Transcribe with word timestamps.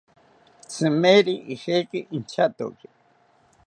Tzimeri 0.71 1.35
ijeki 1.53 1.99
inchatoki 2.17 2.87